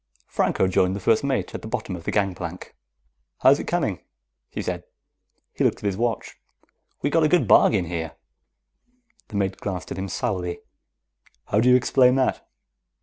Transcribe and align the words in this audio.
Franco 0.25 0.67
joined 0.67 0.95
the 0.95 0.99
first 0.99 1.23
mate 1.23 1.53
at 1.53 1.61
the 1.61 1.67
bottom 1.67 1.95
of 1.95 2.05
the 2.05 2.11
gangplank. 2.11 2.73
"How's 3.41 3.59
it 3.59 3.67
coming?" 3.67 3.99
he 4.49 4.59
said. 4.63 4.83
He 5.53 5.63
looked 5.63 5.77
at 5.77 5.85
his 5.85 5.95
watch. 5.95 6.37
"We 7.03 7.11
got 7.11 7.21
a 7.21 7.27
good 7.29 7.47
bargain 7.47 7.85
here." 7.85 8.13
The 9.27 9.35
mate 9.35 9.57
glanced 9.57 9.91
at 9.91 9.99
him 9.99 10.09
sourly. 10.09 10.61
"How 11.49 11.59
do 11.59 11.69
you 11.69 11.75
explain 11.75 12.15
that?" 12.15 12.43